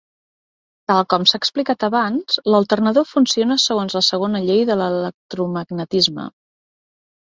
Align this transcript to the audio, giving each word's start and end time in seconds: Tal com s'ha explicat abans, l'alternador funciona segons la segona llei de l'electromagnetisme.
Tal 0.91 1.01
com 1.13 1.25
s'ha 1.31 1.39
explicat 1.41 1.85
abans, 1.87 2.39
l'alternador 2.53 3.07
funciona 3.11 3.59
segons 3.67 3.97
la 3.99 4.01
segona 4.11 4.43
llei 4.49 4.67
de 4.71 4.79
l'electromagnetisme. 4.81 6.27